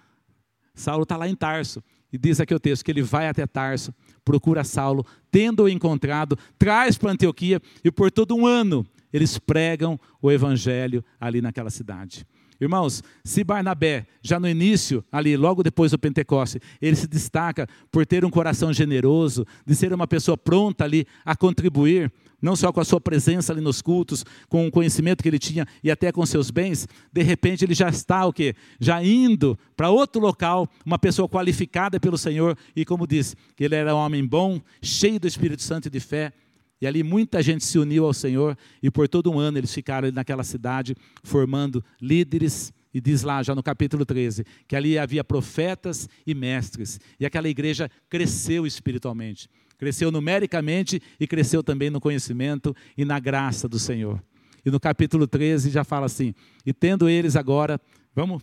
Saulo 0.73 1.03
está 1.03 1.15
lá 1.15 1.27
em 1.27 1.35
Tarso. 1.35 1.83
E 2.11 2.17
diz 2.17 2.39
aqui 2.39 2.53
o 2.53 2.59
texto 2.59 2.83
que 2.83 2.91
ele 2.91 3.03
vai 3.03 3.27
até 3.27 3.45
Tarso, 3.45 3.93
procura 4.23 4.63
Saulo, 4.63 5.05
tendo-o 5.31 5.69
encontrado, 5.69 6.37
traz 6.57 6.97
para 6.97 7.11
Antioquia 7.11 7.61
e 7.83 7.91
por 7.91 8.11
todo 8.11 8.35
um 8.35 8.45
ano 8.45 8.85
eles 9.11 9.37
pregam 9.37 9.99
o 10.21 10.31
evangelho 10.31 11.03
ali 11.19 11.41
naquela 11.41 11.69
cidade. 11.69 12.25
Irmãos, 12.63 13.03
se 13.23 13.43
Barnabé, 13.43 14.05
já 14.21 14.39
no 14.39 14.47
início, 14.47 15.03
ali, 15.11 15.37
logo 15.37 15.61
depois 15.61 15.91
do 15.91 15.99
Pentecoste, 15.99 16.59
ele 16.81 16.95
se 16.95 17.07
destaca 17.07 17.67
por 17.91 18.05
ter 18.05 18.25
um 18.25 18.29
coração 18.29 18.73
generoso, 18.73 19.45
de 19.65 19.75
ser 19.75 19.93
uma 19.93 20.07
pessoa 20.07 20.37
pronta 20.37 20.83
ali 20.83 21.05
a 21.25 21.35
contribuir, 21.35 22.11
não 22.41 22.55
só 22.55 22.73
com 22.73 22.81
a 22.81 22.85
sua 22.85 22.99
presença 22.99 23.53
ali 23.53 23.61
nos 23.61 23.81
cultos, 23.81 24.25
com 24.49 24.67
o 24.67 24.71
conhecimento 24.71 25.23
que 25.23 25.29
ele 25.29 25.39
tinha 25.39 25.65
e 25.83 25.89
até 25.89 26.11
com 26.11 26.25
seus 26.25 26.51
bens, 26.51 26.87
de 27.11 27.23
repente 27.23 27.63
ele 27.63 27.73
já 27.73 27.87
está 27.89 28.25
o 28.25 28.33
quê? 28.33 28.53
Já 28.79 29.03
indo 29.03 29.57
para 29.77 29.89
outro 29.89 30.21
local, 30.21 30.67
uma 30.85 30.99
pessoa 30.99 31.29
qualificada 31.29 31.99
pelo 31.99 32.17
Senhor, 32.17 32.57
e 32.75 32.83
como 32.83 33.07
diz, 33.07 33.35
que 33.55 33.63
ele 33.63 33.75
era 33.75 33.95
um 33.95 33.99
homem 33.99 34.25
bom, 34.25 34.59
cheio 34.81 35.19
do 35.19 35.27
Espírito 35.27 35.61
Santo 35.61 35.87
e 35.87 35.91
de 35.91 35.99
fé, 35.99 36.33
e 36.81 36.87
ali 36.87 37.03
muita 37.03 37.41
gente 37.41 37.63
se 37.63 37.77
uniu 37.79 38.05
ao 38.05 38.13
Senhor, 38.13 38.57
e 38.81 38.91
por 38.91 39.07
todo 39.07 39.31
um 39.31 39.39
ano 39.39 39.57
eles 39.57 39.73
ficaram 39.73 40.11
naquela 40.11 40.43
cidade, 40.43 40.95
formando 41.23 41.83
líderes, 42.01 42.73
e 42.93 43.01
diz 43.01 43.23
lá, 43.23 43.41
já 43.41 43.55
no 43.55 43.63
capítulo 43.63 44.05
13, 44.05 44.45
que 44.67 44.75
ali 44.75 44.97
havia 44.99 45.23
profetas 45.23 46.07
e 46.27 46.35
mestres, 46.35 46.99
e 47.19 47.25
aquela 47.25 47.49
igreja 47.49 47.89
cresceu 48.09 48.67
espiritualmente. 48.67 49.49
Cresceu 49.77 50.11
numericamente 50.11 51.01
e 51.19 51.25
cresceu 51.25 51.63
também 51.63 51.89
no 51.89 51.99
conhecimento 51.99 52.75
e 52.97 53.03
na 53.03 53.19
graça 53.19 53.67
do 53.67 53.79
Senhor. 53.79 54.23
E 54.65 54.71
no 54.71 54.79
capítulo 54.79 55.27
13 55.27 55.71
já 55.71 55.83
fala 55.83 56.05
assim: 56.05 56.33
E 56.65 56.71
tendo 56.71 57.09
eles 57.09 57.35
agora, 57.35 57.81
vamos 58.15 58.41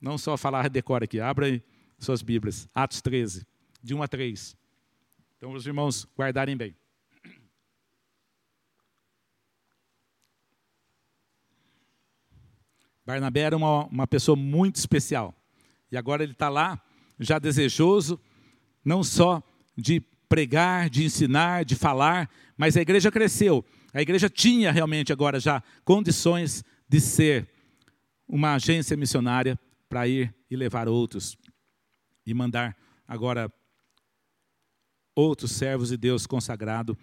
não 0.00 0.18
só 0.18 0.36
falar 0.36 0.68
decora 0.68 1.04
aqui, 1.04 1.20
abra 1.20 1.46
aí 1.46 1.62
suas 1.98 2.22
Bíblias, 2.22 2.68
Atos 2.74 3.00
13, 3.00 3.46
de 3.80 3.94
1 3.94 4.02
a 4.02 4.08
3. 4.08 4.56
Então, 5.36 5.52
os 5.52 5.66
irmãos 5.66 6.08
guardarem 6.16 6.56
bem. 6.56 6.74
Barnabé 13.04 13.40
era 13.40 13.56
uma, 13.56 13.86
uma 13.86 14.06
pessoa 14.06 14.36
muito 14.36 14.76
especial. 14.76 15.34
E 15.90 15.96
agora 15.96 16.22
ele 16.22 16.32
está 16.32 16.48
lá, 16.48 16.80
já 17.18 17.38
desejoso, 17.38 18.20
não 18.84 19.02
só 19.02 19.42
de 19.76 20.00
pregar, 20.28 20.88
de 20.88 21.04
ensinar, 21.04 21.64
de 21.64 21.76
falar, 21.76 22.30
mas 22.56 22.76
a 22.76 22.80
igreja 22.80 23.10
cresceu. 23.10 23.64
A 23.92 24.00
igreja 24.00 24.30
tinha 24.30 24.72
realmente 24.72 25.12
agora 25.12 25.38
já 25.38 25.62
condições 25.84 26.64
de 26.88 27.00
ser 27.00 27.48
uma 28.26 28.54
agência 28.54 28.96
missionária 28.96 29.58
para 29.88 30.08
ir 30.08 30.34
e 30.50 30.56
levar 30.56 30.88
outros 30.88 31.36
e 32.24 32.32
mandar 32.32 32.76
agora 33.06 33.52
outros 35.14 35.52
servos 35.52 35.90
de 35.90 35.96
Deus 35.96 36.26
consagrado 36.26 36.96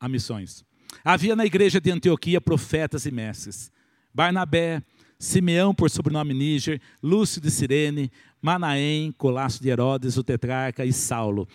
a 0.00 0.08
missões. 0.08 0.64
Havia 1.04 1.36
na 1.36 1.44
igreja 1.44 1.80
de 1.80 1.90
Antioquia 1.90 2.40
profetas 2.40 3.04
e 3.04 3.10
mestres. 3.10 3.70
Barnabé, 4.14 4.82
Simeão 5.18 5.74
por 5.74 5.90
sobrenome 5.90 6.32
Níger, 6.32 6.80
Lúcio 7.02 7.40
de 7.40 7.50
Cirene, 7.50 8.10
Manaém, 8.40 9.10
Colasso 9.12 9.62
de 9.62 9.68
Herodes, 9.68 10.16
o 10.16 10.22
tetrarca 10.22 10.84
e 10.84 10.92
Saulo. 10.92 11.48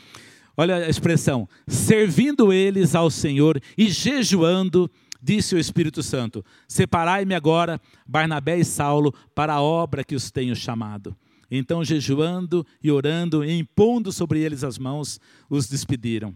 Olha 0.58 0.75
a 0.75 0.89
expressão, 0.89 1.48
servindo 1.68 2.51
eles 2.51 2.96
ao 2.96 3.10
Senhor 3.10 3.62
e 3.78 3.89
jejuando, 3.89 4.92
disse 5.22 5.56
o 5.56 5.60
Espírito 5.60 6.04
Santo: 6.04 6.44
Separai-me 6.68 7.34
agora, 7.34 7.80
Barnabé 8.06 8.58
e 8.58 8.66
Saulo, 8.66 9.13
para 9.34 9.54
a 9.54 9.62
obra 9.62 10.04
que 10.04 10.16
os 10.16 10.32
tenho 10.32 10.56
chamado. 10.56 11.16
Então, 11.50 11.84
jejuando 11.84 12.66
e 12.84 12.92
orando 12.92 13.44
e 13.44 13.58
impondo 13.58 14.12
sobre 14.12 14.42
eles 14.42 14.63
as 14.63 14.78
mãos, 14.78 15.20
os 15.50 15.68
despediram. 15.68 16.36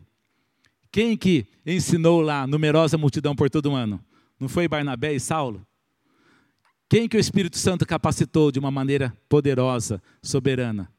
Quem 0.91 1.17
que 1.17 1.45
ensinou 1.65 2.21
lá 2.21 2.47
numerosa 2.47 2.97
multidão 2.97 3.35
por 3.35 3.49
todo 3.49 3.71
o 3.71 3.75
ano? 3.75 3.99
Não 4.39 4.47
foi 4.47 4.67
Barnabé 4.67 5.13
e 5.13 5.19
Saulo? 5.19 5.65
Quem 6.93 7.09
que 7.09 7.17
o 7.17 7.19
Espírito 7.19 7.57
Santo 7.57 7.87
capacitou 7.87 8.51
de 8.51 8.59
uma 8.59 8.69
maneira 8.69 9.17
poderosa, 9.27 9.99
soberana? 10.21 10.91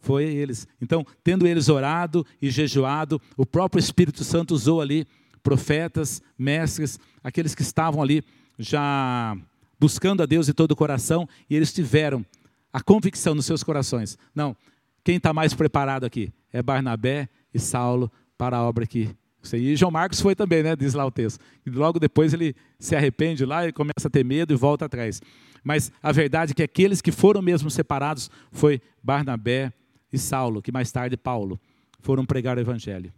Foi 0.00 0.24
eles. 0.24 0.66
Então, 0.80 1.06
tendo 1.22 1.46
eles 1.46 1.68
orado 1.68 2.24
e 2.40 2.48
jejuado, 2.48 3.20
o 3.36 3.44
próprio 3.44 3.78
Espírito 3.78 4.24
Santo 4.24 4.54
usou 4.54 4.80
ali 4.80 5.06
profetas, 5.42 6.22
mestres, 6.38 6.98
aqueles 7.22 7.54
que 7.54 7.60
estavam 7.60 8.00
ali 8.00 8.24
já 8.58 9.36
buscando 9.78 10.22
a 10.22 10.26
Deus 10.26 10.46
de 10.46 10.54
todo 10.54 10.70
o 10.70 10.76
coração, 10.76 11.28
e 11.50 11.54
eles 11.54 11.74
tiveram 11.74 12.24
a 12.72 12.80
convicção 12.80 13.34
nos 13.34 13.44
seus 13.44 13.62
corações. 13.62 14.16
Não, 14.34 14.56
quem 15.04 15.18
está 15.18 15.30
mais 15.30 15.52
preparado 15.52 16.04
aqui 16.04 16.32
é 16.50 16.62
Barnabé 16.62 17.28
e 17.52 17.58
Saulo 17.58 18.10
para 18.38 18.56
a 18.56 18.62
obra 18.62 18.86
que 18.86 19.14
e 19.54 19.76
João 19.76 19.90
Marcos 19.90 20.20
foi 20.20 20.34
também, 20.34 20.62
né? 20.62 20.74
Diz 20.74 20.94
lá 20.94 21.04
o 21.04 21.10
texto. 21.10 21.40
E 21.64 21.70
logo 21.70 21.98
depois 21.98 22.32
ele 22.32 22.54
se 22.78 22.96
arrepende 22.96 23.44
lá 23.44 23.66
e 23.68 23.72
começa 23.72 24.08
a 24.08 24.10
ter 24.10 24.24
medo 24.24 24.52
e 24.52 24.56
volta 24.56 24.86
atrás. 24.86 25.20
Mas 25.62 25.92
a 26.02 26.12
verdade 26.12 26.52
é 26.52 26.54
que 26.54 26.62
aqueles 26.62 27.00
que 27.00 27.12
foram 27.12 27.42
mesmo 27.42 27.70
separados 27.70 28.30
foi 28.50 28.80
Barnabé 29.02 29.72
e 30.12 30.18
Saulo, 30.18 30.62
que 30.62 30.72
mais 30.72 30.90
tarde 30.90 31.16
Paulo 31.16 31.60
foram 32.00 32.24
pregar 32.24 32.56
o 32.56 32.60
evangelho. 32.60 33.12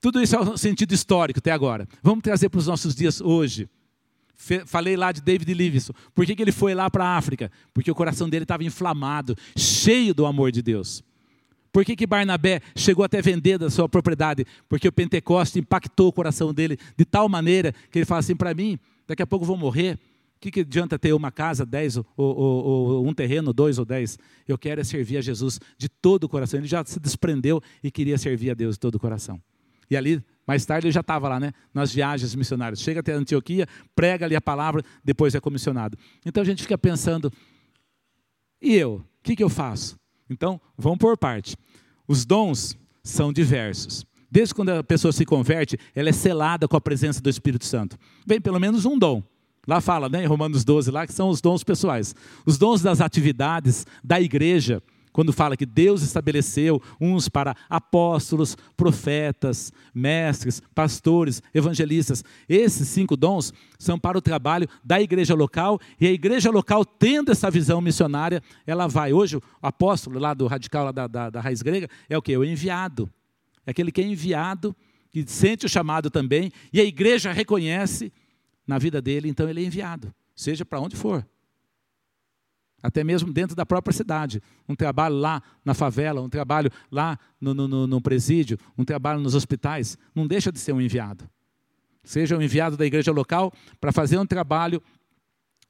Tudo 0.00 0.20
isso 0.20 0.36
é 0.36 0.40
um 0.40 0.56
sentido 0.56 0.92
histórico 0.92 1.38
até 1.38 1.50
agora. 1.50 1.88
Vamos 2.02 2.22
trazer 2.22 2.50
para 2.50 2.58
os 2.58 2.66
nossos 2.66 2.94
dias 2.94 3.20
hoje. 3.20 3.68
Falei 4.66 4.96
lá 4.96 5.12
de 5.12 5.22
David 5.22 5.54
Livingstone. 5.54 5.98
Por 6.14 6.26
que, 6.26 6.36
que 6.36 6.42
ele 6.42 6.52
foi 6.52 6.74
lá 6.74 6.90
para 6.90 7.04
a 7.04 7.16
África? 7.16 7.50
Porque 7.72 7.90
o 7.90 7.94
coração 7.94 8.28
dele 8.28 8.44
estava 8.44 8.62
inflamado, 8.64 9.34
cheio 9.56 10.12
do 10.12 10.26
amor 10.26 10.52
de 10.52 10.60
Deus. 10.60 11.02
Por 11.74 11.84
que, 11.84 11.96
que 11.96 12.06
Barnabé 12.06 12.60
chegou 12.76 13.04
até 13.04 13.20
vender 13.20 13.58
da 13.58 13.68
sua 13.68 13.88
propriedade? 13.88 14.46
Porque 14.68 14.86
o 14.86 14.92
Pentecoste 14.92 15.58
impactou 15.58 16.06
o 16.06 16.12
coração 16.12 16.54
dele 16.54 16.78
de 16.96 17.04
tal 17.04 17.28
maneira 17.28 17.74
que 17.90 17.98
ele 17.98 18.06
fala 18.06 18.20
assim: 18.20 18.36
para 18.36 18.54
mim, 18.54 18.78
daqui 19.08 19.20
a 19.20 19.26
pouco 19.26 19.44
vou 19.44 19.56
morrer. 19.56 19.98
O 20.36 20.40
que, 20.40 20.52
que 20.52 20.60
adianta 20.60 20.96
ter 20.96 21.12
uma 21.12 21.32
casa, 21.32 21.66
dez, 21.66 21.96
ou, 21.96 22.06
ou, 22.16 22.64
ou, 22.64 23.08
um 23.08 23.12
terreno, 23.12 23.52
dois 23.52 23.76
ou 23.76 23.84
dez? 23.84 24.16
Eu 24.46 24.56
quero 24.56 24.82
é 24.82 24.84
servir 24.84 25.16
a 25.16 25.20
Jesus 25.20 25.58
de 25.76 25.88
todo 25.88 26.24
o 26.24 26.28
coração. 26.28 26.60
Ele 26.60 26.68
já 26.68 26.84
se 26.84 27.00
desprendeu 27.00 27.60
e 27.82 27.90
queria 27.90 28.18
servir 28.18 28.50
a 28.50 28.54
Deus 28.54 28.76
de 28.76 28.78
todo 28.78 28.94
o 28.94 29.00
coração. 29.00 29.42
E 29.90 29.96
ali, 29.96 30.22
mais 30.46 30.64
tarde, 30.64 30.86
ele 30.86 30.92
já 30.92 31.00
estava 31.00 31.28
lá, 31.28 31.40
né? 31.40 31.52
Nas 31.72 31.92
viagens 31.92 32.36
missionárias. 32.36 32.80
Chega 32.80 33.00
até 33.00 33.14
Antioquia, 33.14 33.66
prega 33.96 34.26
ali 34.26 34.36
a 34.36 34.40
palavra, 34.40 34.80
depois 35.02 35.34
é 35.34 35.40
comissionado. 35.40 35.98
Então 36.24 36.40
a 36.40 36.46
gente 36.46 36.62
fica 36.62 36.78
pensando, 36.78 37.32
e 38.62 38.76
eu? 38.76 38.96
O 38.96 39.04
que, 39.24 39.34
que 39.34 39.42
eu 39.42 39.48
faço? 39.48 39.96
Então, 40.28 40.60
vamos 40.76 40.98
por 40.98 41.16
parte. 41.16 41.56
Os 42.06 42.24
dons 42.24 42.76
são 43.02 43.32
diversos. 43.32 44.06
Desde 44.30 44.54
quando 44.54 44.70
a 44.70 44.82
pessoa 44.82 45.12
se 45.12 45.24
converte, 45.24 45.78
ela 45.94 46.08
é 46.08 46.12
selada 46.12 46.66
com 46.66 46.76
a 46.76 46.80
presença 46.80 47.20
do 47.20 47.30
Espírito 47.30 47.64
Santo. 47.64 47.96
Vem 48.26 48.40
pelo 48.40 48.58
menos 48.58 48.84
um 48.84 48.98
dom. 48.98 49.22
Lá 49.66 49.80
fala, 49.80 50.08
né, 50.08 50.24
em 50.24 50.26
Romanos 50.26 50.64
12, 50.64 50.90
lá, 50.90 51.06
que 51.06 51.12
são 51.12 51.28
os 51.28 51.40
dons 51.40 51.64
pessoais. 51.64 52.14
Os 52.44 52.58
dons 52.58 52.82
das 52.82 53.00
atividades 53.00 53.86
da 54.02 54.20
igreja, 54.20 54.82
quando 55.14 55.32
fala 55.32 55.56
que 55.56 55.64
Deus 55.64 56.02
estabeleceu 56.02 56.82
uns 57.00 57.28
para 57.28 57.56
apóstolos, 57.70 58.56
profetas, 58.76 59.72
mestres, 59.94 60.60
pastores, 60.74 61.40
evangelistas. 61.54 62.24
Esses 62.48 62.88
cinco 62.88 63.16
dons 63.16 63.52
são 63.78 63.96
para 63.96 64.18
o 64.18 64.20
trabalho 64.20 64.68
da 64.82 65.00
igreja 65.00 65.32
local, 65.32 65.80
e 66.00 66.08
a 66.08 66.10
igreja 66.12 66.50
local, 66.50 66.84
tendo 66.84 67.30
essa 67.30 67.48
visão 67.48 67.80
missionária, 67.80 68.42
ela 68.66 68.88
vai. 68.88 69.12
Hoje, 69.12 69.36
o 69.36 69.42
apóstolo 69.62 70.18
lá 70.18 70.34
do 70.34 70.48
radical, 70.48 70.86
lá 70.86 70.90
da, 70.90 71.06
da, 71.06 71.30
da 71.30 71.40
raiz 71.40 71.62
grega, 71.62 71.88
é 72.10 72.18
o 72.18 72.22
que? 72.22 72.36
O 72.36 72.44
enviado. 72.44 73.08
É 73.64 73.70
aquele 73.70 73.92
que 73.92 74.00
é 74.00 74.04
enviado, 74.04 74.74
que 75.12 75.24
sente 75.28 75.64
o 75.64 75.68
chamado 75.68 76.10
também, 76.10 76.50
e 76.72 76.80
a 76.80 76.84
igreja 76.84 77.30
reconhece 77.30 78.12
na 78.66 78.78
vida 78.78 79.00
dele, 79.00 79.28
então 79.28 79.48
ele 79.48 79.62
é 79.62 79.64
enviado, 79.64 80.12
seja 80.34 80.64
para 80.64 80.80
onde 80.80 80.96
for 80.96 81.24
até 82.84 83.02
mesmo 83.02 83.32
dentro 83.32 83.56
da 83.56 83.64
própria 83.64 83.94
cidade. 83.94 84.42
Um 84.68 84.74
trabalho 84.74 85.16
lá 85.16 85.42
na 85.64 85.72
favela, 85.72 86.20
um 86.20 86.28
trabalho 86.28 86.70
lá 86.92 87.18
no, 87.40 87.54
no, 87.54 87.86
no, 87.86 88.00
presídio, 88.02 88.58
um 88.76 88.84
trabalho 88.84 89.20
nos 89.20 89.34
hospitais, 89.34 89.96
não 90.14 90.26
deixa 90.26 90.52
de 90.52 90.58
ser 90.58 90.74
um 90.74 90.80
enviado. 90.82 91.26
Seja 92.02 92.36
um 92.36 92.42
enviado 92.42 92.76
da 92.76 92.84
igreja 92.84 93.10
local 93.10 93.50
para 93.80 93.90
fazer 93.90 94.18
um 94.18 94.26
trabalho 94.26 94.82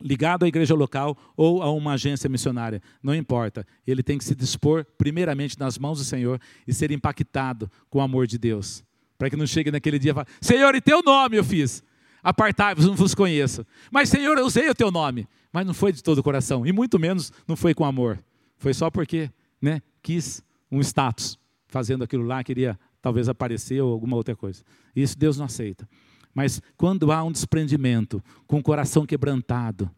ligado 0.02 0.44
à 0.44 0.48
igreja 0.48 0.74
local 0.74 1.16
ou 1.36 1.62
a 1.62 1.70
uma 1.70 1.92
agência 1.92 2.28
missionária, 2.28 2.82
não 3.00 3.14
importa. 3.14 3.64
Ele 3.86 4.02
tem 4.02 4.18
que 4.18 4.24
se 4.24 4.34
dispor 4.34 4.84
primeiramente 4.98 5.56
nas 5.56 5.78
mãos 5.78 5.98
do 5.98 6.04
Senhor 6.04 6.40
e 6.66 6.74
ser 6.74 6.90
impactado 6.90 7.70
com 7.88 8.00
o 8.00 8.02
amor 8.02 8.26
de 8.26 8.36
Deus. 8.36 8.82
Para 9.16 9.30
que 9.30 9.36
não 9.36 9.46
chegue 9.46 9.70
naquele 9.70 10.00
dia 10.00 10.10
e 10.10 10.14
fale, 10.14 10.26
Senhor, 10.40 10.74
e 10.74 10.80
teu 10.80 11.00
nome 11.00 11.36
eu 11.36 11.44
fiz. 11.44 11.80
Apartai-vos, 12.24 12.86
não 12.86 12.96
vos 12.96 13.14
conheço. 13.14 13.66
Mas, 13.90 14.08
Senhor, 14.08 14.38
eu 14.38 14.46
usei 14.46 14.70
o 14.70 14.74
teu 14.74 14.90
nome. 14.90 15.28
Mas 15.52 15.66
não 15.66 15.74
foi 15.74 15.92
de 15.92 16.02
todo 16.02 16.18
o 16.18 16.22
coração. 16.22 16.66
E 16.66 16.72
muito 16.72 16.98
menos 16.98 17.30
não 17.46 17.54
foi 17.54 17.74
com 17.74 17.84
amor. 17.84 18.18
Foi 18.56 18.72
só 18.72 18.90
porque 18.90 19.30
né, 19.60 19.82
quis 20.02 20.42
um 20.72 20.80
status. 20.80 21.38
Fazendo 21.68 22.02
aquilo 22.02 22.24
lá, 22.24 22.42
queria 22.42 22.78
talvez 23.02 23.28
aparecer 23.28 23.82
ou 23.82 23.92
alguma 23.92 24.16
outra 24.16 24.34
coisa. 24.34 24.64
Isso 24.96 25.18
Deus 25.18 25.36
não 25.36 25.44
aceita. 25.44 25.86
Mas 26.34 26.62
quando 26.76 27.12
há 27.12 27.22
um 27.22 27.30
desprendimento, 27.30 28.22
com 28.46 28.58
o 28.58 28.62
coração 28.62 29.04
quebrantado, 29.04 29.90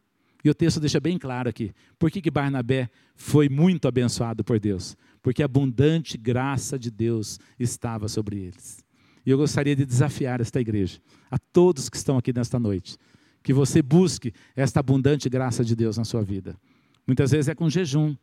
e 0.44 0.50
o 0.50 0.54
texto 0.54 0.80
deixa 0.80 1.00
bem 1.00 1.18
claro 1.18 1.48
aqui, 1.48 1.72
por 1.98 2.10
que, 2.10 2.20
que 2.20 2.30
Barnabé 2.30 2.90
foi 3.14 3.48
muito 3.48 3.88
abençoado 3.88 4.44
por 4.44 4.60
Deus? 4.60 4.96
Porque 5.22 5.42
a 5.42 5.46
abundante 5.46 6.18
graça 6.18 6.78
de 6.78 6.90
Deus 6.90 7.40
estava 7.58 8.08
sobre 8.08 8.38
eles. 8.38 8.84
E 9.26 9.30
eu 9.30 9.36
gostaria 9.36 9.74
de 9.74 9.84
desafiar 9.84 10.40
esta 10.40 10.60
igreja, 10.60 11.00
a 11.28 11.36
todos 11.36 11.88
que 11.88 11.96
estão 11.96 12.16
aqui 12.16 12.32
nesta 12.32 12.60
noite, 12.60 12.96
que 13.42 13.52
você 13.52 13.82
busque 13.82 14.32
esta 14.54 14.78
abundante 14.78 15.28
graça 15.28 15.64
de 15.64 15.74
Deus 15.74 15.96
na 15.98 16.04
sua 16.04 16.22
vida. 16.22 16.56
Muitas 17.04 17.32
vezes 17.32 17.48
é 17.48 17.54
com 17.54 17.68
jejum, 17.68 18.14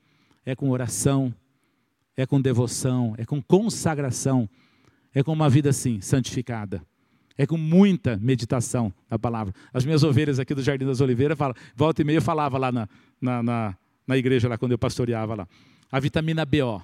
é 0.46 0.56
com 0.56 0.70
oração, 0.70 1.34
é 2.16 2.26
com 2.26 2.40
devoção, 2.40 3.16
é 3.18 3.26
com 3.26 3.42
consagração, 3.42 4.50
é 5.14 5.22
com 5.22 5.34
uma 5.34 5.50
vida 5.50 5.70
assim, 5.70 6.00
santificada. 6.00 6.82
É 7.38 7.48
com 7.48 7.58
muita 7.58 8.16
meditação 8.18 8.94
na 9.10 9.18
palavra. 9.18 9.54
As 9.74 9.84
minhas 9.84 10.04
ovelhas 10.04 10.40
aqui 10.40 10.54
do 10.54 10.62
Jardim 10.62 10.86
das 10.86 11.02
Oliveiras 11.02 11.38
falam, 11.38 11.56
volta 11.76 12.02
e 12.02 12.06
meia 12.06 12.18
eu 12.18 12.22
falava 12.22 12.60
lá 12.60 12.72
na, 12.72 12.88
na, 13.20 13.42
na, 13.42 13.78
na 14.06 14.18
igreja, 14.18 14.48
lá 14.48 14.58
quando 14.58 14.74
eu 14.74 14.78
pastoreava 14.78 15.34
lá. 15.34 15.48
A 15.92 16.00
vitamina 16.00 16.46
BO, 16.46 16.82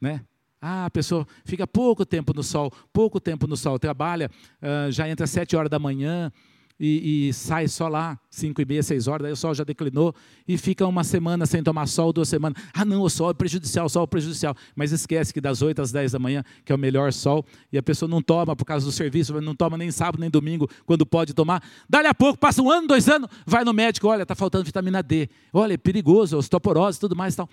né? 0.00 0.22
Ah, 0.66 0.86
a 0.86 0.90
pessoa 0.90 1.26
fica 1.44 1.66
pouco 1.66 2.06
tempo 2.06 2.32
no 2.32 2.42
sol, 2.42 2.72
pouco 2.90 3.20
tempo 3.20 3.46
no 3.46 3.54
sol, 3.54 3.78
trabalha, 3.78 4.30
uh, 4.62 4.90
já 4.90 5.06
entra 5.06 5.24
às 5.24 5.30
sete 5.30 5.54
horas 5.54 5.68
da 5.68 5.78
manhã 5.78 6.32
e, 6.80 7.28
e, 7.28 7.32
sai 7.34 7.68
só 7.68 7.86
lá, 7.86 8.18
cinco 8.30 8.62
e 8.62 8.64
meia, 8.64 8.82
seis 8.82 9.06
horas, 9.06 9.24
daí 9.24 9.32
o 9.32 9.36
sol 9.36 9.54
já 9.54 9.62
declinou 9.62 10.14
e 10.48 10.56
fica 10.56 10.86
uma 10.86 11.04
semana 11.04 11.44
sem 11.44 11.62
tomar 11.62 11.86
sol, 11.86 12.14
duas 12.14 12.30
semanas. 12.30 12.62
Ah, 12.72 12.82
não, 12.82 13.02
o 13.02 13.10
sol 13.10 13.28
é 13.28 13.34
prejudicial, 13.34 13.84
o 13.84 13.88
sol 13.90 14.04
é 14.04 14.06
prejudicial. 14.06 14.56
Mas 14.74 14.90
esquece 14.90 15.34
que 15.34 15.40
das 15.40 15.60
oito 15.60 15.82
às 15.82 15.92
dez 15.92 16.12
da 16.12 16.18
manhã, 16.18 16.42
que 16.64 16.72
é 16.72 16.74
o 16.74 16.78
melhor 16.78 17.12
sol, 17.12 17.44
e 17.70 17.76
a 17.76 17.82
pessoa 17.82 18.08
não 18.08 18.22
toma 18.22 18.56
por 18.56 18.64
causa 18.64 18.86
do 18.86 18.90
serviço, 18.90 19.38
não 19.42 19.54
toma 19.54 19.76
nem 19.76 19.90
sábado 19.90 20.18
nem 20.18 20.30
domingo, 20.30 20.66
quando 20.86 21.04
pode 21.04 21.34
tomar. 21.34 21.62
Dali 21.86 22.06
a 22.06 22.14
pouco, 22.14 22.38
passa 22.38 22.62
um 22.62 22.70
ano, 22.70 22.88
dois 22.88 23.06
anos, 23.06 23.28
vai 23.44 23.64
no 23.64 23.74
médico, 23.74 24.08
olha, 24.08 24.22
está 24.22 24.34
faltando 24.34 24.64
vitamina 24.64 25.02
D. 25.02 25.28
Olha, 25.52 25.74
é 25.74 25.76
perigoso, 25.76 26.38
osteoporose, 26.38 26.98
tudo 26.98 27.14
mais 27.14 27.34
e 27.34 27.36
tal. 27.36 27.50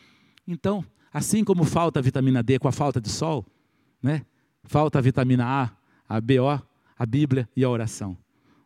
Então, 0.47 0.85
Assim 1.13 1.43
como 1.43 1.63
falta 1.63 1.99
a 1.99 2.01
vitamina 2.01 2.41
D 2.41 2.57
com 2.57 2.67
a 2.67 2.71
falta 2.71 3.01
de 3.01 3.09
sol, 3.09 3.45
né? 4.01 4.25
falta 4.63 4.99
a 4.99 5.01
vitamina 5.01 5.45
A, 5.45 5.71
a 6.07 6.21
BO, 6.21 6.61
a 6.97 7.05
Bíblia 7.05 7.49
e 7.55 7.63
a 7.63 7.69
oração. 7.69 8.17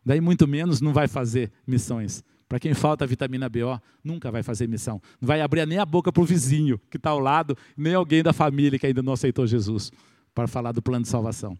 Daí, 0.04 0.20
muito 0.20 0.46
menos, 0.46 0.80
não 0.80 0.92
vai 0.92 1.08
fazer 1.08 1.50
missões. 1.66 2.22
Para 2.48 2.60
quem 2.60 2.74
falta 2.74 3.04
a 3.04 3.08
vitamina 3.08 3.48
BO, 3.48 3.80
nunca 4.04 4.30
vai 4.30 4.42
fazer 4.42 4.68
missão. 4.68 5.02
Não 5.20 5.26
vai 5.26 5.40
abrir 5.40 5.66
nem 5.66 5.78
a 5.78 5.84
boca 5.84 6.12
para 6.12 6.22
o 6.22 6.26
vizinho 6.26 6.78
que 6.88 6.96
está 6.96 7.10
ao 7.10 7.18
lado, 7.18 7.56
nem 7.76 7.94
alguém 7.94 8.22
da 8.22 8.32
família 8.32 8.78
que 8.78 8.86
ainda 8.86 9.02
não 9.02 9.14
aceitou 9.14 9.46
Jesus 9.46 9.90
para 10.32 10.46
falar 10.46 10.70
do 10.70 10.80
plano 10.80 11.02
de 11.02 11.08
salvação. 11.08 11.58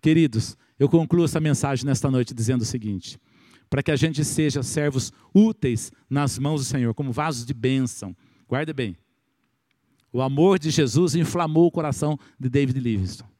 Queridos, 0.00 0.56
eu 0.78 0.88
concluo 0.88 1.24
essa 1.24 1.40
mensagem 1.40 1.84
nesta 1.84 2.08
noite 2.08 2.32
dizendo 2.32 2.62
o 2.62 2.64
seguinte: 2.64 3.18
para 3.68 3.82
que 3.82 3.90
a 3.90 3.96
gente 3.96 4.24
seja 4.24 4.62
servos 4.62 5.12
úteis 5.34 5.90
nas 6.08 6.38
mãos 6.38 6.60
do 6.60 6.66
Senhor, 6.66 6.94
como 6.94 7.10
vasos 7.10 7.44
de 7.44 7.52
bênção. 7.52 8.14
Guarde 8.48 8.72
bem, 8.72 8.96
o 10.12 10.22
amor 10.22 10.58
de 10.58 10.70
Jesus 10.70 11.14
inflamou 11.14 11.66
o 11.66 11.70
coração 11.70 12.18
de 12.38 12.48
David 12.48 12.80
Livingstone. 12.80 13.30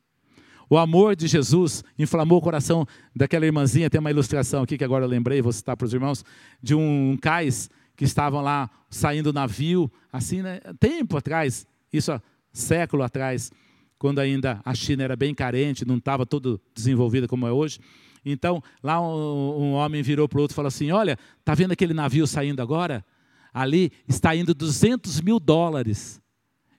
O 0.70 0.76
amor 0.76 1.16
de 1.16 1.26
Jesus 1.26 1.82
inflamou 1.98 2.38
o 2.38 2.42
coração 2.42 2.87
daquela 3.16 3.46
irmãzinha. 3.46 3.88
Tem 3.88 3.98
uma 3.98 4.10
ilustração 4.10 4.62
aqui 4.62 4.76
que 4.76 4.84
agora 4.84 5.04
eu 5.04 5.08
lembrei, 5.08 5.40
vou 5.40 5.52
citar 5.52 5.76
para 5.76 5.87
os 5.87 5.94
irmãos, 5.94 6.25
de 6.62 6.75
um 6.75 7.16
cais 7.20 7.70
que 7.96 8.04
estavam 8.04 8.42
lá 8.42 8.70
saindo 8.90 9.32
do 9.32 9.34
navio, 9.34 9.90
assim, 10.12 10.42
né, 10.42 10.60
tempo 10.78 11.16
atrás, 11.16 11.66
isso 11.92 12.12
há 12.12 12.20
século 12.52 13.02
atrás, 13.02 13.50
quando 13.98 14.18
ainda 14.20 14.60
a 14.64 14.75
China 14.75 15.02
era 15.02 15.16
bem 15.16 15.34
carente, 15.34 15.84
não 15.84 15.96
estava 15.96 16.25
todo 16.25 16.60
desenvolvida 16.75 17.26
como 17.26 17.46
é 17.46 17.52
hoje. 17.52 17.80
Então, 18.25 18.62
lá 18.82 19.00
um, 19.00 19.62
um 19.62 19.72
homem 19.72 20.02
virou 20.02 20.28
para 20.28 20.38
o 20.38 20.42
outro 20.42 20.54
e 20.54 20.56
falou 20.56 20.68
assim: 20.68 20.90
Olha, 20.90 21.18
está 21.40 21.54
vendo 21.54 21.72
aquele 21.72 21.94
navio 21.94 22.26
saindo 22.26 22.60
agora? 22.60 23.04
Ali 23.52 23.90
está 24.06 24.37
indo 24.37 24.54
200 24.54 25.20
mil 25.20 25.40
dólares 25.40 26.20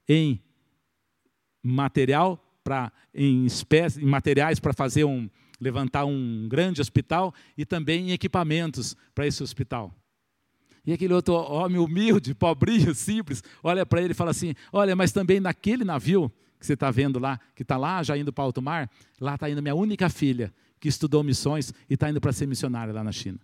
em 0.09 0.41
material 1.63 2.43
para 2.63 2.91
em, 3.13 3.45
espécie, 3.45 4.01
em 4.01 4.05
materiais 4.05 4.59
para 4.59 4.73
fazer 4.73 5.03
um 5.03 5.29
levantar 5.61 6.05
um 6.05 6.47
grande 6.49 6.81
hospital 6.81 7.33
e 7.57 7.65
também 7.65 8.09
em 8.09 8.11
equipamentos 8.11 8.95
para 9.13 9.27
esse 9.27 9.43
hospital. 9.43 9.93
E 10.85 10.93
aquele 10.93 11.13
outro 11.13 11.33
homem 11.33 11.77
humilde, 11.77 12.33
pobrinho, 12.33 12.95
simples, 12.95 13.43
olha 13.61 13.85
para 13.85 14.01
ele 14.01 14.11
e 14.11 14.15
fala 14.15 14.31
assim: 14.31 14.55
Olha, 14.71 14.95
mas 14.95 15.11
também 15.11 15.39
naquele 15.39 15.83
navio 15.83 16.31
que 16.59 16.65
você 16.65 16.73
está 16.73 16.89
vendo 16.89 17.19
lá, 17.19 17.39
que 17.55 17.61
está 17.61 17.77
lá 17.77 18.01
já 18.03 18.17
indo 18.17 18.33
para 18.33 18.43
alto 18.43 18.61
mar, 18.61 18.89
lá 19.19 19.35
está 19.35 19.49
indo 19.49 19.61
minha 19.61 19.75
única 19.75 20.09
filha, 20.09 20.53
que 20.79 20.87
estudou 20.87 21.23
missões 21.23 21.73
e 21.89 21.93
está 21.93 22.09
indo 22.09 22.19
para 22.19 22.31
ser 22.33 22.47
missionária 22.47 22.93
lá 22.93 23.03
na 23.03 23.11
China. 23.11 23.39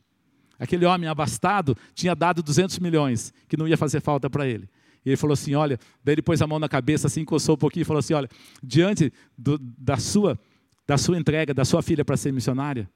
Aquele 0.58 0.86
homem 0.86 1.10
abastado 1.10 1.78
tinha 1.94 2.16
dado 2.16 2.42
200 2.42 2.80
milhões, 2.80 3.34
que 3.48 3.58
não 3.58 3.68
ia 3.68 3.78
fazer 3.78 4.02
falta 4.02 4.30
para 4.30 4.48
ele. 4.48 4.70
E 5.06 5.10
ele 5.10 5.18
falou 5.18 5.34
assim: 5.34 5.54
Olha, 5.54 5.80
daí 6.04 6.16
ele 6.16 6.22
pôs 6.22 6.42
a 6.42 6.48
mão 6.48 6.58
na 6.58 6.68
cabeça, 6.68 7.08
assim, 7.08 7.24
coçou 7.24 7.56
um 7.56 7.58
pouquinho 7.58 7.84
e 7.84 7.86
falou 7.86 8.00
assim: 8.00 8.14
Olha, 8.14 8.30
diante 8.64 9.14
do, 9.38 9.58
da, 9.60 9.98
sua, 9.98 10.40
da 10.88 10.98
sua 10.98 11.18
entrega, 11.18 11.54
da 11.54 11.64
sua 11.64 11.82
filha 11.82 12.04
para 12.04 12.18
ser 12.18 12.34
missionária, 12.34 12.90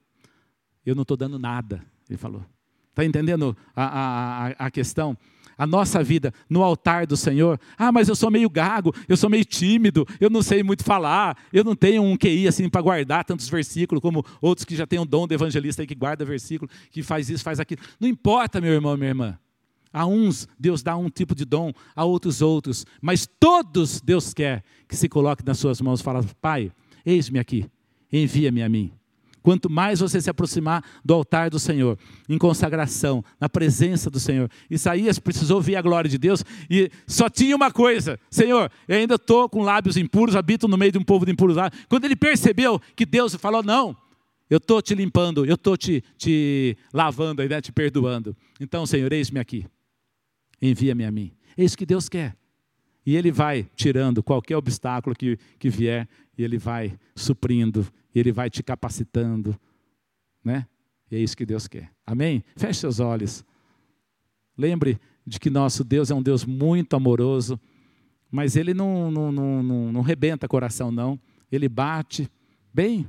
eu 0.84 0.94
não 0.94 1.02
estou 1.02 1.16
dando 1.16 1.38
nada. 1.38 1.84
Ele 2.08 2.18
falou. 2.18 2.44
Está 2.88 3.04
entendendo 3.04 3.56
a, 3.74 3.84
a, 3.84 4.66
a 4.66 4.70
questão? 4.70 5.16
A 5.56 5.66
nossa 5.66 6.02
vida 6.02 6.32
no 6.48 6.64
altar 6.64 7.06
do 7.06 7.16
Senhor. 7.16 7.60
Ah, 7.76 7.92
mas 7.92 8.08
eu 8.08 8.16
sou 8.16 8.30
meio 8.30 8.48
gago, 8.48 8.94
eu 9.06 9.16
sou 9.16 9.28
meio 9.28 9.44
tímido, 9.44 10.06
eu 10.18 10.30
não 10.30 10.42
sei 10.42 10.62
muito 10.62 10.82
falar, 10.82 11.36
eu 11.52 11.62
não 11.62 11.76
tenho 11.76 12.02
um 12.02 12.16
QI 12.16 12.48
assim 12.48 12.68
para 12.68 12.80
guardar 12.80 13.24
tantos 13.24 13.48
versículos 13.48 14.00
como 14.00 14.24
outros 14.40 14.64
que 14.64 14.74
já 14.74 14.86
têm 14.86 14.98
um 14.98 15.06
dom 15.06 15.28
de 15.28 15.34
evangelista 15.34 15.82
aí 15.82 15.86
que 15.86 15.94
guarda 15.94 16.24
versículo, 16.24 16.70
que 16.90 17.02
faz 17.02 17.28
isso, 17.28 17.44
faz 17.44 17.60
aquilo. 17.60 17.82
Não 18.00 18.08
importa, 18.08 18.60
meu 18.60 18.72
irmão, 18.72 18.96
minha 18.96 19.10
irmã. 19.10 19.38
A 19.92 20.06
uns 20.06 20.48
Deus 20.58 20.82
dá 20.82 20.96
um 20.96 21.10
tipo 21.10 21.34
de 21.34 21.44
dom, 21.44 21.72
a 21.94 22.04
outros 22.04 22.40
outros, 22.40 22.86
mas 23.00 23.28
todos 23.38 24.00
Deus 24.00 24.32
quer 24.32 24.62
que 24.88 24.96
se 24.96 25.08
coloque 25.08 25.44
nas 25.44 25.58
suas 25.58 25.80
mãos 25.80 26.00
e 26.00 26.02
fala: 26.02 26.24
Pai, 26.40 26.70
eis-me 27.04 27.38
aqui, 27.38 27.68
envia-me 28.12 28.62
a 28.62 28.68
mim. 28.68 28.92
Quanto 29.42 29.70
mais 29.70 30.00
você 30.00 30.20
se 30.20 30.28
aproximar 30.28 30.84
do 31.04 31.14
altar 31.14 31.48
do 31.48 31.58
Senhor, 31.58 31.98
em 32.28 32.36
consagração, 32.36 33.24
na 33.40 33.48
presença 33.48 34.10
do 34.10 34.20
Senhor. 34.20 34.50
Isaías 34.68 35.18
precisou 35.18 35.60
ver 35.62 35.76
a 35.76 35.82
glória 35.82 36.10
de 36.10 36.18
Deus 36.18 36.44
e 36.68 36.90
só 37.06 37.28
tinha 37.28 37.56
uma 37.56 37.70
coisa: 37.70 38.18
Senhor, 38.30 38.70
eu 38.86 38.96
ainda 38.96 39.14
estou 39.14 39.48
com 39.48 39.62
lábios 39.62 39.96
impuros, 39.96 40.36
habito 40.36 40.68
no 40.68 40.76
meio 40.76 40.92
de 40.92 40.98
um 40.98 41.04
povo 41.04 41.24
de 41.24 41.32
impuros. 41.32 41.56
Quando 41.88 42.04
ele 42.04 42.16
percebeu 42.16 42.80
que 42.94 43.06
Deus 43.06 43.34
falou: 43.34 43.62
Não, 43.62 43.96
eu 44.50 44.58
estou 44.58 44.82
te 44.82 44.94
limpando, 44.94 45.46
eu 45.46 45.54
estou 45.54 45.76
te, 45.76 46.04
te 46.18 46.76
lavando, 46.92 47.42
né, 47.42 47.60
te 47.60 47.72
perdoando. 47.72 48.36
Então, 48.60 48.84
Senhor, 48.84 49.10
eis-me 49.12 49.40
aqui, 49.40 49.64
envia-me 50.60 51.04
a 51.04 51.10
mim. 51.10 51.32
É 51.56 51.64
isso 51.64 51.76
que 51.76 51.86
Deus 51.86 52.08
quer. 52.08 52.36
E 53.04 53.16
Ele 53.16 53.32
vai 53.32 53.68
tirando 53.74 54.22
qualquer 54.22 54.56
obstáculo 54.56 55.16
que, 55.16 55.38
que 55.58 55.68
vier, 55.68 56.08
e 56.36 56.42
Ele 56.42 56.58
vai 56.58 56.98
suprindo 57.14 57.86
e 58.14 58.20
Ele 58.20 58.32
vai 58.32 58.50
te 58.50 58.62
capacitando, 58.62 59.58
né? 60.44 60.66
E 61.10 61.16
é 61.16 61.18
isso 61.18 61.36
que 61.36 61.44
Deus 61.44 61.66
quer. 61.66 61.90
Amém? 62.06 62.44
Feche 62.56 62.80
seus 62.80 63.00
olhos. 63.00 63.44
Lembre 64.56 65.00
de 65.26 65.40
que 65.40 65.50
nosso 65.50 65.82
Deus 65.82 66.10
é 66.10 66.14
um 66.14 66.22
Deus 66.22 66.44
muito 66.44 66.94
amoroso, 66.94 67.58
mas 68.30 68.56
Ele 68.56 68.74
não, 68.74 69.10
não, 69.10 69.32
não, 69.32 69.62
não, 69.62 69.92
não 69.92 70.00
rebenta 70.02 70.46
coração, 70.46 70.92
não. 70.92 71.18
Ele 71.50 71.68
bate 71.68 72.30
bem, 72.72 73.08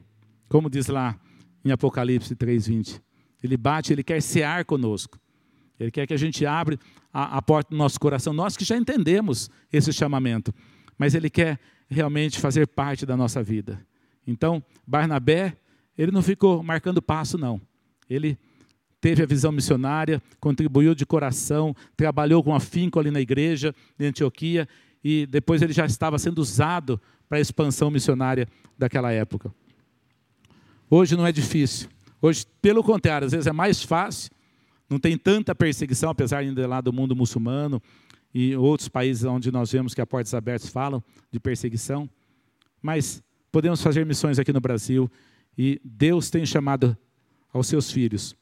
como 0.49 0.69
diz 0.69 0.87
lá 0.87 1.19
em 1.63 1.71
Apocalipse 1.71 2.35
3,20. 2.35 3.01
Ele 3.43 3.57
bate, 3.57 3.93
Ele 3.93 4.03
quer 4.03 4.21
cear 4.21 4.65
conosco. 4.65 5.19
Ele 5.79 5.91
quer 5.91 6.07
que 6.07 6.13
a 6.13 6.17
gente 6.17 6.45
abra 6.45 6.77
a, 7.13 7.37
a 7.37 7.41
porta 7.41 7.71
do 7.71 7.77
nosso 7.77 7.99
coração. 7.99 8.33
Nós 8.33 8.55
que 8.55 8.65
já 8.65 8.77
entendemos 8.77 9.49
esse 9.71 9.91
chamamento, 9.91 10.53
mas 10.97 11.15
Ele 11.15 11.29
quer 11.29 11.59
realmente 11.89 12.39
fazer 12.39 12.67
parte 12.67 13.05
da 13.05 13.17
nossa 13.17 13.43
vida. 13.43 13.85
Então, 14.25 14.63
Barnabé, 14.87 15.57
ele 15.97 16.11
não 16.11 16.21
ficou 16.21 16.63
marcando 16.63 17.01
passo, 17.01 17.37
não. 17.37 17.59
Ele 18.09 18.37
teve 18.99 19.23
a 19.23 19.25
visão 19.25 19.51
missionária, 19.51 20.21
contribuiu 20.39 20.95
de 20.95 21.05
coração, 21.05 21.75
trabalhou 21.97 22.43
com 22.43 22.55
afinco 22.55 22.99
ali 22.99 23.11
na 23.11 23.19
igreja 23.19 23.75
de 23.97 24.05
Antioquia 24.05 24.67
e 25.03 25.25
depois 25.25 25.61
ele 25.61 25.73
já 25.73 25.85
estava 25.85 26.17
sendo 26.19 26.39
usado 26.39 27.01
para 27.27 27.39
a 27.39 27.41
expansão 27.41 27.89
missionária 27.89 28.47
daquela 28.77 29.11
época. 29.11 29.53
Hoje 30.89 31.15
não 31.15 31.25
é 31.25 31.31
difícil. 31.31 31.89
Hoje, 32.21 32.45
pelo 32.61 32.83
contrário, 32.83 33.25
às 33.25 33.31
vezes 33.31 33.47
é 33.47 33.51
mais 33.51 33.81
fácil, 33.81 34.29
não 34.91 34.99
tem 34.99 35.17
tanta 35.17 35.55
perseguição, 35.55 36.09
apesar 36.09 36.39
ainda 36.39 36.67
lá 36.67 36.81
do 36.81 36.91
mundo 36.91 37.15
muçulmano 37.15 37.81
e 38.33 38.53
outros 38.57 38.89
países 38.89 39.23
onde 39.23 39.49
nós 39.49 39.71
vemos 39.71 39.93
que 39.93 40.01
a 40.01 40.05
Portas 40.05 40.33
Abertas 40.33 40.69
falam 40.69 41.01
de 41.31 41.39
perseguição, 41.39 42.09
mas 42.81 43.23
podemos 43.53 43.81
fazer 43.81 44.05
missões 44.05 44.37
aqui 44.37 44.51
no 44.51 44.59
Brasil 44.59 45.09
e 45.57 45.79
Deus 45.81 46.29
tem 46.29 46.45
chamado 46.45 46.97
aos 47.53 47.67
seus 47.67 47.89
filhos 47.89 48.35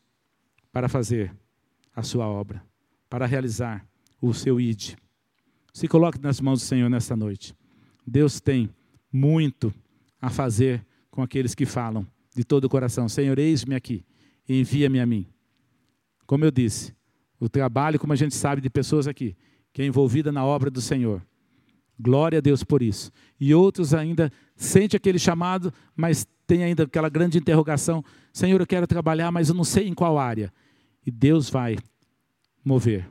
para 0.71 0.89
fazer 0.89 1.31
a 1.95 2.01
sua 2.01 2.27
obra, 2.27 2.63
para 3.07 3.27
realizar 3.27 3.85
o 4.19 4.33
seu 4.33 4.59
ID. 4.59 4.95
Se 5.71 5.87
coloque 5.87 6.19
nas 6.19 6.41
mãos 6.41 6.61
do 6.61 6.65
Senhor 6.65 6.89
nesta 6.89 7.15
noite. 7.15 7.53
Deus 8.07 8.39
tem 8.41 8.71
muito 9.13 9.71
a 10.19 10.31
fazer 10.31 10.83
com 11.11 11.21
aqueles 11.21 11.53
que 11.53 11.67
falam 11.67 12.07
de 12.35 12.43
todo 12.43 12.63
o 12.63 12.69
coração: 12.69 13.07
Senhor, 13.07 13.37
eis-me 13.37 13.75
aqui, 13.75 14.03
envia-me 14.47 14.99
a 14.99 15.05
mim. 15.05 15.27
Como 16.29 16.45
eu 16.45 16.51
disse, 16.51 16.93
o 17.39 17.49
trabalho, 17.49 17.97
como 17.97 18.13
a 18.13 18.15
gente 18.15 18.35
sabe 18.35 18.61
de 18.61 18.69
pessoas 18.69 19.07
aqui, 19.07 19.35
que 19.73 19.81
é 19.81 19.85
envolvida 19.87 20.31
na 20.31 20.45
obra 20.45 20.69
do 20.69 20.79
Senhor, 20.79 21.25
Glória 21.99 22.37
a 22.37 22.41
Deus 22.41 22.63
por 22.63 22.83
isso. 22.83 23.11
E 23.39 23.51
outros 23.51 23.95
ainda 23.95 24.31
sente 24.55 24.95
aquele 24.95 25.17
chamado, 25.17 25.73
mas 25.95 26.27
tem 26.45 26.63
ainda 26.63 26.83
aquela 26.83 27.09
grande 27.09 27.39
interrogação: 27.39 28.05
Senhor, 28.31 28.61
eu 28.61 28.67
quero 28.67 28.85
trabalhar, 28.85 29.31
mas 29.31 29.49
eu 29.49 29.55
não 29.55 29.63
sei 29.63 29.87
em 29.87 29.93
qual 29.95 30.19
área. 30.19 30.53
E 31.03 31.09
Deus 31.09 31.49
vai 31.49 31.77
mover. 32.63 33.09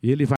Ele 0.00 0.24
vai 0.24 0.34